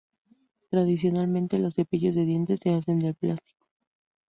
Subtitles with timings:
[0.71, 3.67] Tradicionalmente, los cepillos de dientes se hacen del plástico.